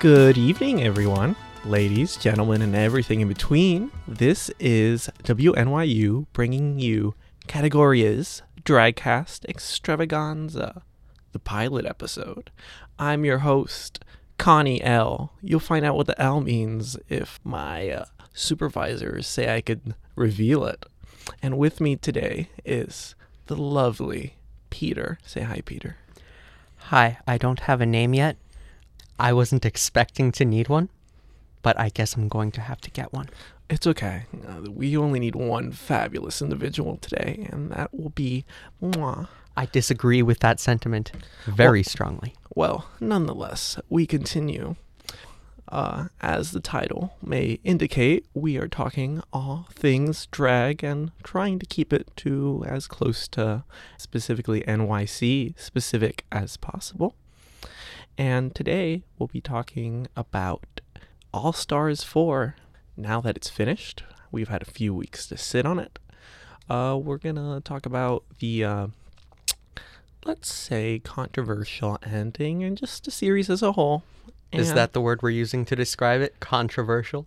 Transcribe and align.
Good 0.00 0.38
evening, 0.38 0.80
everyone. 0.84 1.34
Ladies, 1.64 2.16
gentlemen, 2.16 2.62
and 2.62 2.76
everything 2.76 3.20
in 3.20 3.26
between. 3.26 3.90
This 4.06 4.48
is 4.60 5.10
WNYU 5.24 6.26
bringing 6.32 6.78
you 6.78 7.16
Category 7.48 8.02
Is 8.02 8.42
Dragcast 8.62 9.44
Extravaganza, 9.46 10.82
the 11.32 11.40
pilot 11.40 11.84
episode. 11.84 12.52
I'm 12.96 13.24
your 13.24 13.38
host, 13.38 14.04
Connie 14.38 14.80
L. 14.84 15.32
You'll 15.42 15.58
find 15.58 15.84
out 15.84 15.96
what 15.96 16.06
the 16.06 16.20
L 16.22 16.40
means 16.42 16.96
if 17.08 17.40
my 17.42 17.90
uh, 17.90 18.04
supervisors 18.32 19.26
say 19.26 19.52
I 19.52 19.60
could 19.60 19.96
reveal 20.14 20.64
it. 20.64 20.86
And 21.42 21.58
with 21.58 21.80
me 21.80 21.96
today 21.96 22.50
is 22.64 23.16
the 23.46 23.56
lovely 23.56 24.36
Peter. 24.70 25.18
Say 25.24 25.40
hi, 25.40 25.60
Peter. 25.66 25.96
Hi, 26.82 27.18
I 27.26 27.36
don't 27.36 27.60
have 27.60 27.80
a 27.80 27.86
name 27.86 28.14
yet. 28.14 28.36
I 29.18 29.32
wasn't 29.32 29.64
expecting 29.64 30.32
to 30.32 30.44
need 30.44 30.68
one, 30.68 30.90
but 31.62 31.78
I 31.78 31.88
guess 31.88 32.14
I'm 32.14 32.28
going 32.28 32.52
to 32.52 32.60
have 32.60 32.80
to 32.82 32.90
get 32.90 33.12
one. 33.12 33.28
It's 33.68 33.86
okay. 33.86 34.24
Uh, 34.46 34.70
we 34.70 34.96
only 34.96 35.20
need 35.20 35.34
one 35.34 35.72
fabulous 35.72 36.40
individual 36.40 36.96
today, 36.96 37.48
and 37.52 37.70
that 37.72 37.92
will 37.92 38.10
be 38.10 38.44
moi. 38.80 39.26
I 39.56 39.66
disagree 39.66 40.22
with 40.22 40.38
that 40.40 40.60
sentiment 40.60 41.12
very 41.46 41.82
strongly. 41.82 42.34
Well, 42.54 42.88
nonetheless, 43.00 43.78
we 43.88 44.06
continue. 44.06 44.76
Uh, 45.70 46.06
as 46.22 46.52
the 46.52 46.60
title 46.60 47.12
may 47.22 47.60
indicate, 47.62 48.24
we 48.32 48.56
are 48.56 48.68
talking 48.68 49.22
all 49.34 49.66
things 49.70 50.26
drag 50.26 50.82
and 50.82 51.10
trying 51.22 51.58
to 51.58 51.66
keep 51.66 51.92
it 51.92 52.08
to 52.16 52.64
as 52.66 52.86
close 52.86 53.28
to 53.28 53.64
specifically 53.98 54.62
NYC 54.62 55.58
specific 55.60 56.24
as 56.32 56.56
possible. 56.56 57.14
And 58.18 58.52
today 58.52 59.04
we'll 59.16 59.28
be 59.28 59.40
talking 59.40 60.08
about 60.16 60.80
All 61.32 61.52
Stars 61.52 62.02
4. 62.02 62.56
Now 62.96 63.20
that 63.20 63.36
it's 63.36 63.48
finished, 63.48 64.02
we've 64.32 64.48
had 64.48 64.60
a 64.60 64.64
few 64.70 64.92
weeks 64.92 65.28
to 65.28 65.36
sit 65.36 65.64
on 65.64 65.78
it. 65.78 66.00
Uh, 66.68 66.98
we're 67.00 67.18
gonna 67.18 67.60
talk 67.60 67.86
about 67.86 68.24
the 68.40 68.64
uh, 68.64 68.86
let's 70.24 70.52
say 70.52 70.98
controversial 70.98 71.96
ending 72.02 72.64
and 72.64 72.76
just 72.76 73.04
the 73.04 73.12
series 73.12 73.48
as 73.48 73.62
a 73.62 73.72
whole. 73.72 74.02
Is 74.50 74.72
that 74.74 74.94
the 74.94 75.00
word 75.00 75.22
we're 75.22 75.30
using 75.30 75.64
to 75.66 75.76
describe 75.76 76.20
it? 76.20 76.40
Controversial? 76.40 77.26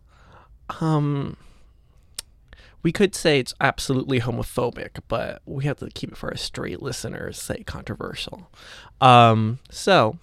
um 0.79 1.37
we 2.83 2.91
could 2.91 3.13
say 3.13 3.39
it's 3.39 3.53
absolutely 3.61 4.21
homophobic, 4.21 5.01
but 5.07 5.41
we 5.45 5.65
have 5.65 5.77
to 5.77 5.89
keep 5.89 6.11
it 6.13 6.17
for 6.17 6.29
our 6.31 6.37
straight 6.37 6.81
listeners, 6.81 7.39
say 7.41 7.63
controversial. 7.63 8.49
Um 8.99 9.59
so 9.69 10.17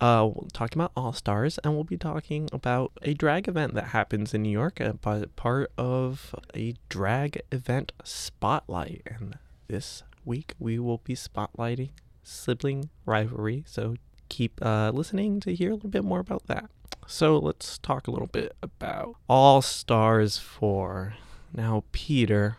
uh 0.00 0.28
we'll 0.34 0.48
talking 0.52 0.80
about 0.80 0.92
All 0.96 1.12
Stars 1.12 1.58
and 1.62 1.74
we'll 1.74 1.84
be 1.84 1.96
talking 1.96 2.48
about 2.52 2.92
a 3.02 3.14
drag 3.14 3.48
event 3.48 3.74
that 3.74 3.88
happens 3.88 4.34
in 4.34 4.42
New 4.42 4.50
York, 4.50 4.80
uh, 4.80 4.92
part 5.36 5.72
of 5.76 6.34
a 6.54 6.74
drag 6.88 7.42
event 7.52 7.92
spotlight 8.04 9.02
and 9.06 9.38
this 9.68 10.02
week 10.24 10.54
we 10.58 10.78
will 10.78 10.98
be 10.98 11.14
spotlighting 11.14 11.90
sibling 12.22 12.90
rivalry. 13.06 13.64
So 13.66 13.96
keep 14.28 14.64
uh, 14.64 14.90
listening 14.94 15.40
to 15.40 15.54
hear 15.54 15.70
a 15.70 15.74
little 15.74 15.90
bit 15.90 16.04
more 16.04 16.20
about 16.20 16.46
that. 16.46 16.70
So 17.06 17.38
let's 17.38 17.78
talk 17.78 18.06
a 18.06 18.10
little 18.10 18.28
bit 18.28 18.54
about 18.62 19.16
All 19.28 19.62
Stars 19.62 20.38
4. 20.38 21.14
Now, 21.52 21.82
Peter, 21.90 22.58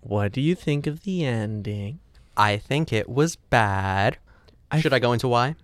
what 0.00 0.32
do 0.32 0.40
you 0.40 0.54
think 0.54 0.86
of 0.86 1.02
the 1.02 1.24
ending? 1.24 1.98
I 2.36 2.56
think 2.56 2.92
it 2.92 3.08
was 3.08 3.34
bad. 3.34 4.18
I 4.70 4.80
Should 4.80 4.92
I 4.92 5.00
go 5.00 5.12
into 5.12 5.26
why? 5.26 5.56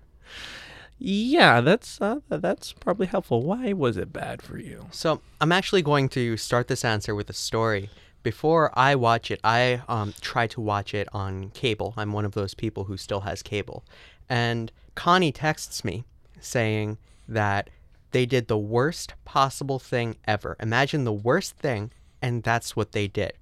Yeah, 0.98 1.60
that's 1.60 2.00
uh, 2.00 2.20
that's 2.28 2.72
probably 2.72 3.06
helpful. 3.06 3.42
Why 3.42 3.72
was 3.72 3.96
it 3.96 4.12
bad 4.12 4.42
for 4.42 4.58
you? 4.58 4.86
So, 4.90 5.20
I'm 5.40 5.52
actually 5.52 5.82
going 5.82 6.08
to 6.10 6.36
start 6.36 6.68
this 6.68 6.84
answer 6.84 7.14
with 7.14 7.28
a 7.28 7.34
story. 7.34 7.90
Before 8.22 8.70
I 8.78 8.94
watch 8.94 9.30
it, 9.30 9.38
I 9.44 9.82
um, 9.86 10.14
try 10.20 10.46
to 10.46 10.60
watch 10.60 10.94
it 10.94 11.08
on 11.12 11.50
cable. 11.50 11.92
I'm 11.96 12.12
one 12.12 12.24
of 12.24 12.32
those 12.32 12.54
people 12.54 12.84
who 12.84 12.96
still 12.96 13.20
has 13.20 13.42
cable. 13.42 13.84
And 14.30 14.72
Connie 14.94 15.32
texts 15.32 15.84
me 15.84 16.04
saying 16.40 16.96
that 17.28 17.68
they 18.12 18.24
did 18.24 18.48
the 18.48 18.56
worst 18.56 19.12
possible 19.24 19.78
thing 19.78 20.16
ever. 20.26 20.56
Imagine 20.60 21.04
the 21.04 21.12
worst 21.12 21.56
thing, 21.56 21.90
and 22.22 22.42
that's 22.42 22.76
what 22.76 22.92
they 22.92 23.08
did. 23.08 23.34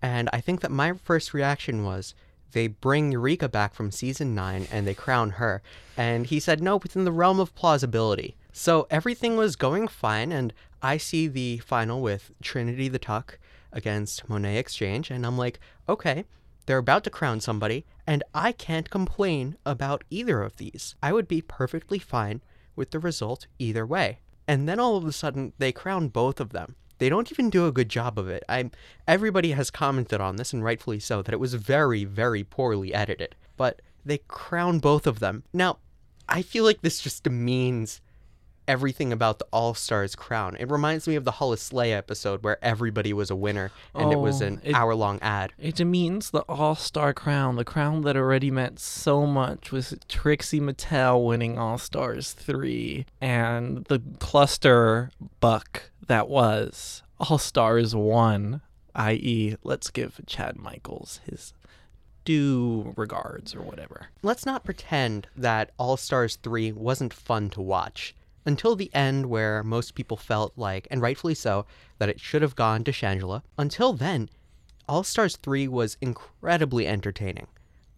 And 0.00 0.30
I 0.32 0.40
think 0.40 0.60
that 0.60 0.70
my 0.70 0.94
first 0.94 1.34
reaction 1.34 1.84
was 1.84 2.14
they 2.52 2.68
bring 2.68 3.12
Eureka 3.12 3.48
back 3.48 3.74
from 3.74 3.90
season 3.90 4.34
9 4.34 4.68
and 4.70 4.86
they 4.86 4.94
crown 4.94 5.30
her. 5.30 5.62
And 5.96 6.26
he 6.26 6.40
said, 6.40 6.62
no, 6.62 6.76
within 6.76 7.04
the 7.04 7.12
realm 7.12 7.40
of 7.40 7.54
plausibility. 7.54 8.36
So 8.52 8.86
everything 8.90 9.36
was 9.36 9.56
going 9.56 9.88
fine, 9.88 10.30
and 10.30 10.52
I 10.82 10.98
see 10.98 11.26
the 11.26 11.58
final 11.58 12.02
with 12.02 12.32
Trinity 12.42 12.88
the 12.88 12.98
Tuck 12.98 13.38
against 13.72 14.28
Monet 14.28 14.58
X 14.58 14.74
Change, 14.74 15.10
and 15.10 15.24
I'm 15.24 15.38
like, 15.38 15.58
okay, 15.88 16.24
they're 16.66 16.78
about 16.78 17.04
to 17.04 17.10
crown 17.10 17.40
somebody, 17.40 17.86
and 18.06 18.22
I 18.34 18.52
can't 18.52 18.90
complain 18.90 19.56
about 19.64 20.04
either 20.10 20.42
of 20.42 20.58
these. 20.58 20.94
I 21.02 21.12
would 21.12 21.26
be 21.26 21.40
perfectly 21.40 21.98
fine 21.98 22.42
with 22.76 22.90
the 22.90 22.98
result 22.98 23.46
either 23.58 23.86
way. 23.86 24.20
And 24.46 24.68
then 24.68 24.78
all 24.78 24.96
of 24.96 25.06
a 25.06 25.12
sudden, 25.12 25.52
they 25.58 25.72
crown 25.72 26.08
both 26.08 26.40
of 26.40 26.50
them. 26.50 26.76
They 27.02 27.08
don't 27.08 27.32
even 27.32 27.50
do 27.50 27.66
a 27.66 27.72
good 27.72 27.88
job 27.88 28.16
of 28.16 28.28
it. 28.28 28.44
I 28.48 28.70
everybody 29.08 29.50
has 29.50 29.72
commented 29.72 30.20
on 30.20 30.36
this, 30.36 30.52
and 30.52 30.62
rightfully 30.62 31.00
so, 31.00 31.20
that 31.20 31.32
it 31.32 31.40
was 31.40 31.54
very, 31.54 32.04
very 32.04 32.44
poorly 32.44 32.94
edited. 32.94 33.34
But 33.56 33.82
they 34.04 34.18
crown 34.28 34.78
both 34.78 35.08
of 35.08 35.18
them. 35.18 35.42
Now, 35.52 35.78
I 36.28 36.42
feel 36.42 36.62
like 36.62 36.82
this 36.82 37.00
just 37.00 37.24
demeans 37.24 38.00
everything 38.68 39.12
about 39.12 39.38
the 39.38 39.46
All 39.52 39.74
Stars 39.74 40.14
crown. 40.14 40.56
It 40.58 40.70
reminds 40.70 41.06
me 41.08 41.16
of 41.16 41.24
the 41.24 41.32
Holi-slay 41.32 41.92
episode 41.92 42.42
where 42.44 42.62
everybody 42.64 43.12
was 43.12 43.30
a 43.30 43.36
winner 43.36 43.70
and 43.94 44.12
it 44.12 44.18
was 44.18 44.40
Oh, 44.42 44.46
an 44.46 44.60
it- 44.64 44.74
hour 44.74 44.94
long 44.94 45.18
ad. 45.20 45.52
It 45.58 45.74
demeans 45.76 46.30
the 46.30 46.40
All 46.48 46.74
Star 46.76 47.12
crown, 47.12 47.56
the 47.56 47.64
crown 47.64 48.02
that 48.02 48.16
already 48.16 48.50
meant 48.50 48.78
so 48.80 49.26
much 49.26 49.72
with 49.72 50.06
Trixie 50.08 50.60
Mattel 50.60 51.24
winning 51.26 51.58
All 51.58 51.78
Stars 51.78 52.32
3 52.32 53.06
and 53.20 53.84
the 53.86 54.00
cluster 54.20 55.10
buck 55.40 55.90
that 56.06 56.28
was 56.28 57.02
All 57.18 57.38
Stars 57.38 57.94
1, 57.94 58.60
i.e., 58.94 59.56
let's 59.64 59.90
give 59.90 60.20
Chad 60.26 60.56
Michaels 60.56 61.20
his 61.24 61.52
due 62.24 62.92
regards 62.96 63.54
or 63.54 63.62
whatever. 63.62 64.06
Let's 64.22 64.46
not 64.46 64.62
pretend 64.64 65.26
that 65.36 65.70
All 65.78 65.96
Stars 65.96 66.36
3 66.42 66.70
wasn't 66.72 67.12
fun 67.12 67.50
to 67.50 67.60
watch 67.60 68.14
until 68.44 68.76
the 68.76 68.92
end, 68.94 69.26
where 69.26 69.62
most 69.62 69.94
people 69.94 70.16
felt 70.16 70.52
like, 70.56 70.88
and 70.90 71.00
rightfully 71.00 71.34
so, 71.34 71.66
that 71.98 72.08
it 72.08 72.20
should 72.20 72.42
have 72.42 72.56
gone 72.56 72.84
to 72.84 72.92
Shangela. 72.92 73.42
Until 73.58 73.92
then, 73.92 74.28
All 74.88 75.02
Stars 75.04 75.36
3 75.36 75.68
was 75.68 75.96
incredibly 76.00 76.86
entertaining. 76.86 77.46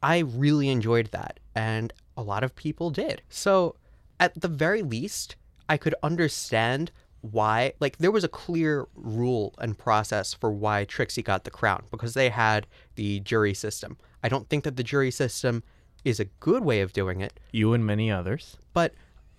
I 0.02 0.18
really 0.18 0.68
enjoyed 0.68 1.10
that, 1.12 1.40
and 1.54 1.92
a 2.16 2.22
lot 2.22 2.44
of 2.44 2.54
people 2.54 2.90
did. 2.90 3.22
So, 3.28 3.76
at 4.20 4.38
the 4.40 4.48
very 4.48 4.82
least, 4.82 5.36
I 5.68 5.76
could 5.78 5.94
understand 6.02 6.92
why, 7.22 7.72
like, 7.80 7.96
there 7.96 8.10
was 8.10 8.22
a 8.22 8.28
clear 8.28 8.86
rule 8.94 9.54
and 9.58 9.78
process 9.78 10.34
for 10.34 10.52
why 10.52 10.84
Trixie 10.84 11.22
got 11.22 11.44
the 11.44 11.50
crown 11.50 11.84
because 11.90 12.12
they 12.12 12.28
had 12.28 12.66
the 12.96 13.20
jury 13.20 13.54
system. 13.54 13.96
I 14.22 14.28
don't 14.28 14.48
think 14.50 14.64
that 14.64 14.76
the 14.76 14.82
jury 14.82 15.10
system 15.10 15.62
is 16.04 16.20
a 16.20 16.26
good 16.26 16.62
way 16.62 16.82
of 16.82 16.92
doing 16.92 17.22
it, 17.22 17.40
You 17.50 17.72
and 17.72 17.86
many 17.86 18.10
others. 18.10 18.58
but 18.74 18.92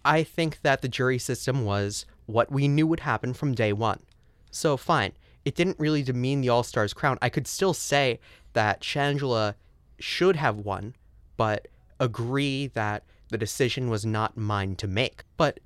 I 0.05 0.23
think 0.23 0.61
that 0.61 0.81
the 0.81 0.87
jury 0.87 1.17
system 1.17 1.65
was 1.65 2.05
what 2.27 2.51
we 2.51 2.67
knew 2.67 2.87
would 2.87 3.01
happen 3.01 3.33
from 3.33 3.55
day 3.55 3.73
one. 3.73 4.01
So, 4.51 4.77
fine. 4.77 5.13
It 5.43 5.55
didn't 5.55 5.79
really 5.79 6.03
demean 6.03 6.41
the 6.41 6.49
All 6.49 6.63
Stars 6.63 6.93
crown. 6.93 7.17
I 7.21 7.29
could 7.29 7.47
still 7.47 7.73
say 7.73 8.19
that 8.53 8.81
Shangela 8.81 9.55
should 9.99 10.35
have 10.35 10.57
won, 10.57 10.95
but 11.37 11.67
agree 11.99 12.67
that 12.67 13.03
the 13.29 13.37
decision 13.37 13.89
was 13.89 14.05
not 14.05 14.37
mine 14.37 14.75
to 14.77 14.87
make. 14.87 15.23
But 15.37 15.59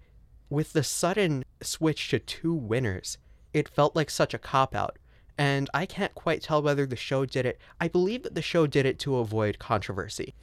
with 0.49 0.73
the 0.73 0.83
sudden 0.83 1.43
switch 1.61 2.09
to 2.09 2.19
two 2.19 2.53
winners, 2.53 3.17
it 3.53 3.69
felt 3.69 3.95
like 3.95 4.09
such 4.09 4.33
a 4.33 4.39
cop 4.39 4.73
out. 4.73 4.97
And 5.37 5.69
I 5.73 5.85
can't 5.85 6.15
quite 6.15 6.41
tell 6.41 6.61
whether 6.61 6.85
the 6.85 6.95
show 6.95 7.25
did 7.25 7.45
it. 7.45 7.59
I 7.79 7.87
believe 7.87 8.23
that 8.23 8.35
the 8.35 8.41
show 8.41 8.67
did 8.67 8.85
it 8.85 8.99
to 8.99 9.17
avoid 9.17 9.59
controversy. 9.59 10.33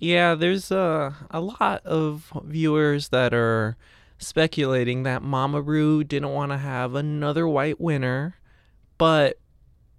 Yeah, 0.00 0.34
there's 0.34 0.72
uh, 0.72 1.12
a 1.30 1.40
lot 1.42 1.84
of 1.84 2.32
viewers 2.44 3.10
that 3.10 3.34
are 3.34 3.76
speculating 4.16 5.02
that 5.02 5.22
Mama 5.22 5.60
Ru 5.60 6.02
didn't 6.04 6.30
want 6.30 6.52
to 6.52 6.58
have 6.58 6.94
another 6.94 7.46
white 7.46 7.78
winner, 7.78 8.36
but 8.96 9.38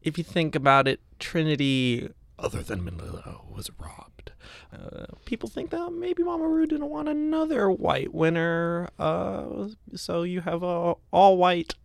if 0.02 0.18
you 0.18 0.24
think 0.24 0.56
about 0.56 0.88
it, 0.88 1.02
Trinity, 1.20 2.10
other 2.40 2.64
than 2.64 2.84
Manila, 2.84 3.42
was 3.48 3.70
robbed. 3.78 4.32
Uh, 4.74 5.06
people 5.26 5.48
think 5.48 5.70
that 5.70 5.92
maybe 5.92 6.24
Mama 6.24 6.48
Ru 6.48 6.66
didn't 6.66 6.90
want 6.90 7.08
another 7.08 7.70
white 7.70 8.12
winner, 8.12 8.90
uh, 8.98 9.68
so 9.94 10.24
you 10.24 10.42
have 10.42 10.64
a 10.64 10.96
all-white 11.12 11.76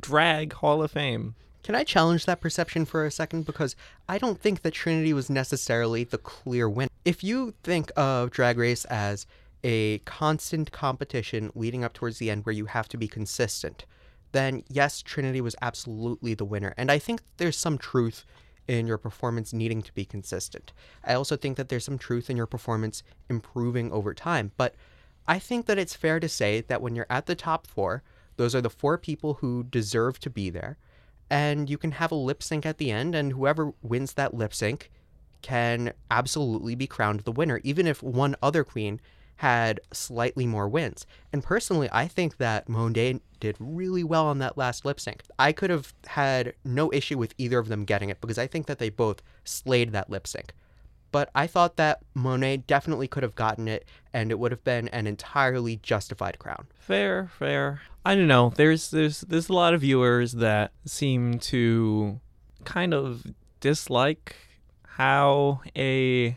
drag 0.00 0.52
Hall 0.52 0.84
of 0.84 0.92
Fame. 0.92 1.34
Can 1.66 1.74
I 1.74 1.82
challenge 1.82 2.26
that 2.26 2.40
perception 2.40 2.84
for 2.84 3.04
a 3.04 3.10
second? 3.10 3.44
Because 3.44 3.74
I 4.08 4.18
don't 4.18 4.40
think 4.40 4.62
that 4.62 4.70
Trinity 4.70 5.12
was 5.12 5.28
necessarily 5.28 6.04
the 6.04 6.16
clear 6.16 6.70
winner. 6.70 6.92
If 7.04 7.24
you 7.24 7.54
think 7.64 7.90
of 7.96 8.30
Drag 8.30 8.56
Race 8.56 8.84
as 8.84 9.26
a 9.64 9.98
constant 10.04 10.70
competition 10.70 11.50
leading 11.56 11.82
up 11.82 11.92
towards 11.92 12.18
the 12.18 12.30
end 12.30 12.46
where 12.46 12.52
you 12.52 12.66
have 12.66 12.88
to 12.90 12.96
be 12.96 13.08
consistent, 13.08 13.84
then 14.30 14.62
yes, 14.68 15.02
Trinity 15.02 15.40
was 15.40 15.56
absolutely 15.60 16.34
the 16.34 16.44
winner. 16.44 16.72
And 16.76 16.88
I 16.88 17.00
think 17.00 17.20
there's 17.38 17.58
some 17.58 17.78
truth 17.78 18.24
in 18.68 18.86
your 18.86 18.96
performance 18.96 19.52
needing 19.52 19.82
to 19.82 19.92
be 19.92 20.04
consistent. 20.04 20.72
I 21.02 21.14
also 21.14 21.36
think 21.36 21.56
that 21.56 21.68
there's 21.68 21.84
some 21.84 21.98
truth 21.98 22.30
in 22.30 22.36
your 22.36 22.46
performance 22.46 23.02
improving 23.28 23.90
over 23.90 24.14
time. 24.14 24.52
But 24.56 24.76
I 25.26 25.40
think 25.40 25.66
that 25.66 25.78
it's 25.78 25.96
fair 25.96 26.20
to 26.20 26.28
say 26.28 26.60
that 26.60 26.80
when 26.80 26.94
you're 26.94 27.06
at 27.10 27.26
the 27.26 27.34
top 27.34 27.66
four, 27.66 28.04
those 28.36 28.54
are 28.54 28.60
the 28.60 28.70
four 28.70 28.96
people 28.96 29.34
who 29.40 29.64
deserve 29.64 30.20
to 30.20 30.30
be 30.30 30.48
there. 30.48 30.78
And 31.28 31.68
you 31.68 31.78
can 31.78 31.92
have 31.92 32.12
a 32.12 32.16
lip 32.16 32.42
sync 32.42 32.64
at 32.64 32.78
the 32.78 32.90
end, 32.90 33.14
and 33.14 33.32
whoever 33.32 33.72
wins 33.82 34.14
that 34.14 34.34
lip 34.34 34.54
sync 34.54 34.90
can 35.42 35.92
absolutely 36.10 36.74
be 36.74 36.86
crowned 36.86 37.20
the 37.20 37.32
winner, 37.32 37.60
even 37.64 37.86
if 37.86 38.02
one 38.02 38.36
other 38.42 38.64
queen 38.64 39.00
had 39.36 39.80
slightly 39.92 40.46
more 40.46 40.68
wins. 40.68 41.06
And 41.32 41.42
personally, 41.42 41.88
I 41.92 42.08
think 42.08 42.38
that 42.38 42.68
Monet 42.68 43.20
did 43.38 43.56
really 43.58 44.02
well 44.02 44.26
on 44.26 44.38
that 44.38 44.56
last 44.56 44.84
lip 44.84 44.98
sync. 44.98 45.22
I 45.38 45.52
could 45.52 45.70
have 45.70 45.92
had 46.06 46.54
no 46.64 46.92
issue 46.92 47.18
with 47.18 47.34
either 47.36 47.58
of 47.58 47.68
them 47.68 47.84
getting 47.84 48.08
it 48.08 48.20
because 48.20 48.38
I 48.38 48.46
think 48.46 48.66
that 48.66 48.78
they 48.78 48.88
both 48.88 49.22
slayed 49.44 49.92
that 49.92 50.08
lip 50.08 50.26
sync. 50.26 50.54
But 51.12 51.30
I 51.34 51.46
thought 51.46 51.76
that 51.76 52.00
Monet 52.14 52.58
definitely 52.66 53.08
could 53.08 53.22
have 53.22 53.34
gotten 53.34 53.68
it 53.68 53.86
and 54.12 54.30
it 54.30 54.38
would 54.38 54.52
have 54.52 54.64
been 54.64 54.88
an 54.88 55.06
entirely 55.06 55.76
justified 55.76 56.38
crown. 56.38 56.66
Fair, 56.78 57.30
fair. 57.38 57.80
I 58.04 58.14
don't 58.14 58.28
know. 58.28 58.52
There's 58.54 58.90
there's 58.90 59.22
there's 59.22 59.48
a 59.48 59.52
lot 59.52 59.74
of 59.74 59.80
viewers 59.80 60.32
that 60.32 60.72
seem 60.84 61.38
to 61.40 62.20
kind 62.64 62.94
of 62.94 63.26
dislike 63.60 64.36
how 64.96 65.60
a 65.76 66.36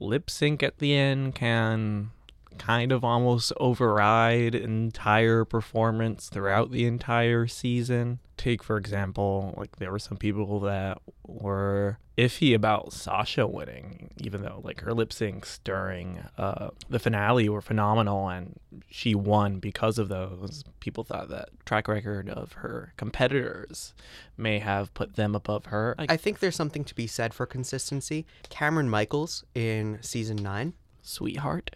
lip 0.00 0.30
sync 0.30 0.62
at 0.62 0.78
the 0.78 0.94
end 0.94 1.34
can 1.34 2.10
kind 2.58 2.92
of 2.92 3.04
almost 3.04 3.52
override 3.58 4.54
entire 4.54 5.44
performance 5.44 6.28
throughout 6.28 6.70
the 6.70 6.84
entire 6.84 7.46
season. 7.46 8.20
Take 8.36 8.62
for 8.62 8.76
example, 8.76 9.54
like 9.56 9.76
there 9.76 9.90
were 9.90 9.98
some 9.98 10.16
people 10.16 10.60
that 10.60 10.98
were 11.26 11.98
iffy 12.16 12.54
about 12.54 12.92
Sasha 12.92 13.46
winning, 13.46 14.10
even 14.18 14.42
though 14.42 14.60
like 14.64 14.80
her 14.80 14.92
lip 14.92 15.10
syncs 15.10 15.60
during 15.62 16.24
uh, 16.36 16.70
the 16.88 16.98
finale 16.98 17.48
were 17.48 17.60
phenomenal 17.60 18.28
and 18.28 18.58
she 18.90 19.14
won 19.14 19.60
because 19.60 19.98
of 19.98 20.08
those. 20.08 20.64
People 20.80 21.04
thought 21.04 21.28
that 21.28 21.50
track 21.64 21.86
record 21.86 22.28
of 22.28 22.52
her 22.54 22.92
competitors 22.96 23.94
may 24.36 24.58
have 24.58 24.92
put 24.94 25.14
them 25.14 25.34
above 25.34 25.66
her. 25.66 25.94
I, 25.98 26.06
I 26.10 26.16
think 26.16 26.40
there's 26.40 26.56
something 26.56 26.84
to 26.84 26.94
be 26.94 27.06
said 27.06 27.32
for 27.32 27.46
consistency. 27.46 28.26
Kameron 28.50 28.88
Michaels 28.88 29.44
in 29.54 29.98
season 30.00 30.36
nine, 30.36 30.74
sweetheart. 31.02 31.70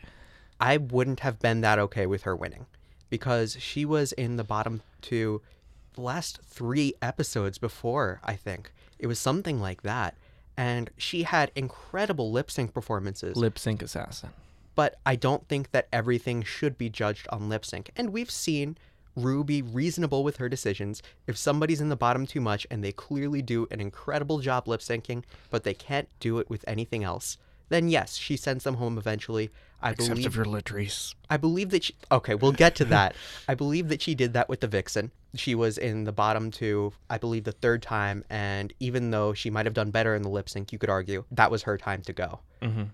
I 0.63 0.77
wouldn't 0.77 1.21
have 1.21 1.41
been 1.41 1.61
that 1.63 1.81
okay 1.81 2.07
with 2.07 2.23
her 2.23 2.37
winning 2.37 2.67
because 3.11 3.57
she 3.59 3.85
was 3.85 4.13
in 4.13 4.37
the 4.37 4.45
bottom 4.45 4.83
two 5.01 5.43
the 5.95 6.03
last 6.03 6.39
three 6.45 6.95
episodes 7.03 7.59
before, 7.59 8.21
I 8.23 8.37
think. 8.37 8.73
It 9.01 9.09
was 9.09 9.19
something 9.19 9.61
like 9.61 9.83
that. 9.83 10.15
And 10.57 10.89
she 10.97 11.25
had 11.25 11.51
incredible 11.57 12.31
lip 12.31 12.49
sync 12.49 12.73
performances. 12.73 13.37
Lip 13.37 13.59
sync 13.59 13.83
assassin. 13.83 14.31
But 14.77 15.01
I 15.05 15.17
don't 15.17 15.49
think 15.49 15.73
that 15.73 15.89
everything 15.93 16.45
should 16.45 16.79
be 16.79 16.89
judged 16.89 17.27
on 17.31 17.49
lip 17.49 17.65
sync. 17.65 17.91
And 17.97 18.13
we've 18.13 18.31
seen 18.31 18.79
Ru 19.17 19.43
be 19.43 19.63
reasonable 19.63 20.23
with 20.23 20.37
her 20.37 20.49
decisions. 20.49 21.03
If 21.27 21.37
somebody's 21.37 21.81
in 21.81 21.89
the 21.89 21.97
bottom 21.97 22.25
too 22.25 22.41
much 22.41 22.69
and 22.71 22.85
they 22.85 22.93
clearly 22.93 23.43
do 23.43 23.67
an 23.73 23.81
incredible 23.81 24.39
job 24.39 24.69
lip 24.69 24.81
syncing, 24.81 25.25
but 25.51 25.65
they 25.65 25.75
can't 25.75 26.09
do 26.21 26.39
it 26.39 26.49
with 26.49 26.65
anything 26.69 27.03
else, 27.03 27.37
then 27.69 27.89
yes, 27.89 28.17
she 28.17 28.37
sends 28.37 28.65
them 28.65 28.75
home 28.75 28.97
eventually. 28.97 29.51
I 29.83 29.91
Except 29.91 30.17
believe 30.17 30.37
you're 30.37 30.45
Latrice. 30.45 31.15
I 31.29 31.37
believe 31.37 31.71
that 31.71 31.85
she 31.85 31.97
Okay, 32.11 32.35
we'll 32.35 32.53
get 32.53 32.77
to 32.77 32.85
that. 32.87 33.15
I 33.49 33.55
believe 33.55 33.89
that 33.89 34.01
she 34.01 34.15
did 34.15 34.33
that 34.35 34.49
with 34.49 34.61
the 34.61 34.69
Vixen. 34.69 35.11
She 35.35 35.55
was 35.55 35.79
in 35.79 36.05
the 36.05 36.13
bottom 36.13 36.51
two, 36.51 36.93
I 37.09 37.19
believe 37.19 37.45
the 37.45 37.53
third 37.53 37.83
time, 37.83 38.25
and 38.29 38.73
even 38.81 39.11
though 39.11 39.33
she 39.33 39.51
might 39.51 39.67
have 39.67 39.75
done 39.75 39.91
better 39.91 40.15
in 40.15 40.23
the 40.23 40.29
lip 40.29 40.49
sync, 40.49 40.73
you 40.73 40.79
could 40.79 40.91
argue 40.91 41.25
that 41.33 41.51
was 41.51 41.63
her 41.63 41.79
time 41.79 42.03
to 42.03 42.13
go. 42.13 42.41
Mm-hmm. 42.61 42.85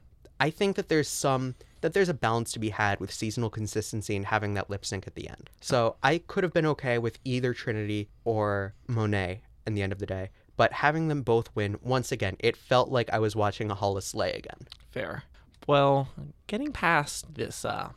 I 0.40 0.50
think 0.50 0.76
that 0.76 0.88
there's 0.88 1.08
some 1.08 1.56
that 1.80 1.92
there's 1.92 2.08
a 2.08 2.14
balance 2.14 2.52
to 2.52 2.58
be 2.58 2.70
had 2.70 2.98
with 3.00 3.12
seasonal 3.12 3.50
consistency 3.50 4.16
and 4.16 4.26
having 4.26 4.54
that 4.54 4.70
lip 4.70 4.84
sync 4.84 5.06
at 5.06 5.14
the 5.14 5.28
end. 5.28 5.50
So 5.60 5.96
I 6.02 6.18
could 6.18 6.42
have 6.42 6.52
been 6.52 6.66
okay 6.66 6.98
with 6.98 7.18
either 7.24 7.54
Trinity 7.54 8.08
or 8.24 8.74
Monet 8.88 9.42
in 9.66 9.74
the 9.74 9.82
end 9.82 9.92
of 9.92 9.98
the 9.98 10.06
day, 10.06 10.30
but 10.56 10.72
having 10.72 11.08
them 11.08 11.22
both 11.22 11.54
win 11.54 11.78
once 11.82 12.10
again, 12.10 12.36
it 12.40 12.56
felt 12.56 12.90
like 12.90 13.10
I 13.10 13.20
was 13.20 13.36
watching 13.36 13.70
a 13.70 13.74
Holi-slay 13.74 14.32
again. 14.32 14.66
Fair. 14.90 15.22
Well, 15.68 16.08
getting 16.46 16.72
past 16.72 17.34
this 17.34 17.62
uh, 17.62 17.90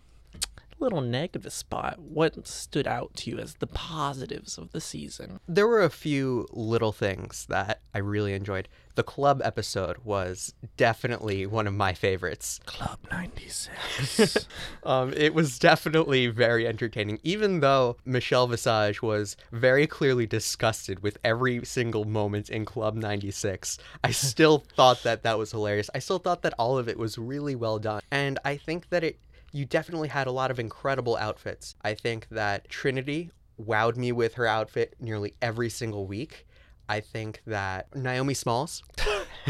little 0.82 1.02
negative 1.02 1.54
spot, 1.54 2.00
what 2.00 2.48
stood 2.48 2.88
out 2.88 3.16
to 3.18 3.30
you 3.30 3.38
as 3.38 3.56
the 3.56 3.68
positives 3.68 4.58
of 4.58 4.72
the 4.72 4.82
season? 4.82 5.40
There 5.48 5.68
were 5.68 5.84
a 5.84 5.90
few 5.90 6.48
little 6.52 6.92
things 6.92 7.46
that 7.50 7.82
I 7.94 8.00
really 8.00 8.34
enjoyed. 8.34 8.68
The 8.96 9.04
club 9.04 9.42
episode 9.44 10.00
was 10.04 10.54
definitely 10.76 11.46
one 11.46 11.66
of 11.66 11.74
my 11.74 11.94
favorites. 11.94 12.60
Club 12.66 13.00
96. 13.10 14.48
um, 14.84 15.14
it 15.14 15.34
was 15.34 15.58
definitely 15.58 16.28
very 16.28 16.68
entertaining, 16.68 17.20
even 17.24 17.62
though 17.62 17.96
Michelle 18.04 18.48
Visage 18.48 19.02
was 19.02 19.38
very 19.52 19.88
clearly 19.88 20.26
disgusted 20.26 21.02
with 21.02 21.18
every 21.24 21.64
single 21.64 22.04
moment 22.04 22.50
in 22.50 22.66
Club 22.66 22.96
96. 22.96 23.78
I 24.04 24.12
still 24.12 24.66
thought 24.76 25.04
that 25.04 25.24
that 25.24 25.38
was 25.38 25.52
hilarious. 25.52 25.90
I 25.96 26.00
still 26.00 26.20
thought 26.20 26.42
that 26.42 26.54
all 26.60 26.78
of 26.78 26.90
it 26.90 26.98
was 26.98 27.18
really 27.18 27.56
well 27.56 27.80
done. 27.80 28.02
And 28.12 28.40
I 28.44 28.58
think 28.58 28.90
that 28.90 29.04
it 29.04 29.20
you 29.52 29.66
definitely 29.66 30.10
had 30.10 30.28
a 30.28 30.32
lot 30.32 30.52
of 30.52 30.60
incredible 30.60 31.18
outfits. 31.18 31.76
I 31.82 31.94
think 31.94 32.28
that 32.30 32.70
Trinity 32.70 33.32
wowed 33.60 33.96
me 33.98 34.12
with 34.12 34.36
her 34.36 34.48
outfit 34.48 34.96
nearly 35.00 35.34
every 35.42 35.70
single 35.70 36.08
week. 36.08 36.48
I 36.90 37.00
think 37.00 37.42
that 37.46 37.96
Naomi 37.96 38.34
Smalls. 38.34 38.84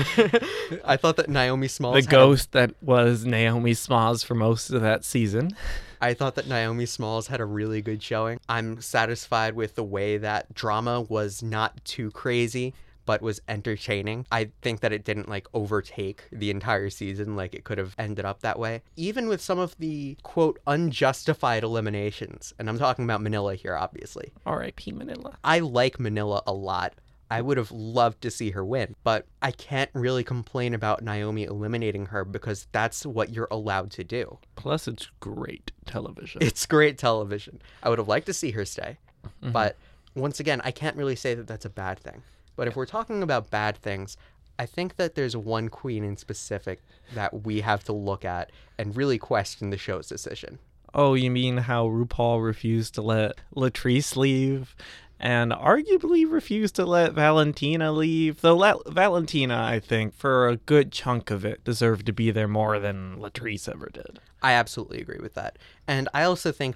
I 0.86 0.96
thought 0.98 1.18
that 1.18 1.28
Naomi 1.28 1.68
Smalls. 1.68 2.06
The 2.06 2.10
ghost 2.10 2.52
that 2.52 2.76
was 2.84 3.26
Naomi 3.26 3.74
Smalls 3.74 4.24
for 4.24 4.36
most 4.36 4.70
of 4.70 4.82
that 4.82 5.04
season. 5.04 5.56
I 6.02 6.14
thought 6.14 6.36
that 6.36 6.48
Naomi 6.48 6.86
Smalls 6.86 7.28
had 7.28 7.40
a 7.42 7.46
really 7.46 7.82
good 7.82 8.02
showing. 8.02 8.40
I'm 8.50 8.82
satisfied 8.82 9.56
with 9.56 9.76
the 9.76 9.84
way 9.84 10.18
that 10.18 10.54
drama 10.54 11.02
was 11.02 11.44
not 11.44 11.84
too 11.86 12.10
crazy, 12.12 12.74
but 13.12 13.22
was 13.22 13.42
entertaining. 13.50 14.26
I 14.32 14.52
think 14.62 14.80
that 14.80 14.94
it 14.94 15.04
didn't 15.04 15.28
like 15.28 15.46
overtake 15.54 16.24
the 16.32 16.50
entire 16.50 16.90
season 16.90 17.36
like 17.36 17.54
it 17.54 17.66
could 17.66 17.78
have 17.78 17.94
ended 17.98 18.24
up 18.24 18.40
that 18.40 18.58
way. 18.58 18.84
Even 18.96 19.28
with 19.28 19.42
some 19.42 19.60
of 19.60 19.78
the 19.80 20.16
quote 20.24 20.62
unjustified 20.66 21.62
eliminations, 21.62 22.54
and 22.58 22.70
I'm 22.70 22.80
talking 22.80 23.04
about 23.04 23.22
Manila 23.22 23.56
here, 23.56 23.76
obviously. 23.76 24.32
R.I.P. 24.46 24.94
Manila. 24.94 25.38
I 25.44 25.60
like 25.60 26.00
Manila 26.00 26.42
a 26.48 26.54
lot. 26.54 26.94
I 27.30 27.42
would 27.42 27.58
have 27.58 27.70
loved 27.70 28.22
to 28.22 28.32
see 28.32 28.52
her 28.52 28.64
win, 28.64 28.96
but 29.04 29.26
I 29.42 29.52
can't 29.52 29.90
really 29.94 30.24
complain 30.24 30.74
about 30.74 31.04
Naomi 31.04 31.44
eliminating 31.44 32.06
her 32.06 32.24
because 32.24 32.70
that's 32.72 33.06
what 33.06 33.34
you're 33.34 33.50
allowed 33.52 33.92
to 33.92 34.06
do. 34.06 34.38
Plus, 34.56 34.88
it's 34.88 35.10
great 35.20 35.74
television. 35.86 36.42
It's 36.42 36.66
great 36.66 36.98
television. 36.98 37.62
I 37.84 37.90
would 37.90 38.00
have 38.00 38.08
liked 38.08 38.28
to 38.28 38.34
see 38.34 38.52
her 38.52 38.64
stay, 38.64 39.00
mm-hmm. 39.26 39.52
but 39.52 39.76
once 40.16 40.40
again, 40.40 40.62
I 40.64 40.72
can't 40.72 40.96
really 40.96 41.18
say 41.18 41.36
that 41.36 41.48
that's 41.48 41.66
a 41.66 41.70
bad 41.70 42.00
thing. 42.00 42.24
But 42.56 42.68
if 42.68 42.76
we're 42.76 42.86
talking 42.86 43.24
about 43.24 43.50
bad 43.50 43.78
things, 43.78 44.18
I 44.60 44.66
think 44.66 44.98
that 44.98 45.16
there's 45.16 45.36
one 45.36 45.70
queen 45.70 46.04
in 46.04 46.18
specific 46.18 46.82
that 47.16 47.46
we 47.46 47.62
have 47.62 47.84
to 47.86 47.94
look 47.94 48.24
at 48.24 48.52
and 48.78 48.96
really 48.96 49.18
question 49.18 49.70
the 49.70 49.78
show's 49.78 50.08
decision. 50.08 50.60
Oh, 50.94 51.14
you 51.14 51.32
mean 51.32 51.58
how 51.58 51.88
RuPaul 51.88 52.44
refused 52.44 52.94
to 52.96 53.02
let 53.02 53.38
Latrice 53.56 54.16
leave 54.16 54.76
and 55.20 55.52
arguably 55.52 56.30
refused 56.30 56.76
to 56.76 56.86
let 56.86 57.14
Valentina 57.14 57.92
leave? 57.92 58.42
Though 58.42 58.58
La- 58.58 58.84
Valentina, 58.86 59.64
I 59.64 59.80
think, 59.80 60.14
for 60.14 60.48
a 60.48 60.58
good 60.58 60.92
chunk 60.92 61.32
of 61.32 61.46
it, 61.46 61.64
deserved 61.64 62.06
to 62.08 62.14
be 62.14 62.30
there 62.30 62.48
more 62.48 62.78
than 62.78 63.18
Latrice 63.18 63.70
ever 63.70 63.90
did. 63.92 64.20
I 64.44 64.54
absolutely 64.54 65.00
agree 65.00 65.20
with 65.22 65.34
that. 65.36 65.58
And 65.88 66.10
I 66.14 66.24
also 66.24 66.52
think 66.52 66.76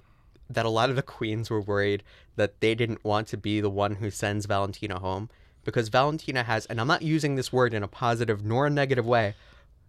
that 0.50 0.66
a 0.66 0.70
lot 0.70 0.90
of 0.90 0.96
the 0.96 1.02
queens 1.02 1.50
were 1.50 1.62
worried 1.62 2.04
that 2.36 2.62
they 2.62 2.76
didn't 2.76 3.04
want 3.04 3.28
to 3.28 3.38
be 3.38 3.60
the 3.60 3.70
one 3.70 3.96
who 3.96 4.10
sends 4.10 4.46
Valentina 4.46 5.00
home 5.00 5.30
because 5.66 5.90
Valentina 5.90 6.44
has, 6.44 6.66
and 6.68 6.80
I'm 6.80 6.88
not 6.88 7.02
using 7.02 7.36
this 7.36 7.52
word 7.52 7.74
in 7.74 7.84
a 7.84 7.88
positive 7.88 8.46
nor 8.46 8.68
a 8.68 8.70
negative 8.70 9.06
way, 9.06 9.36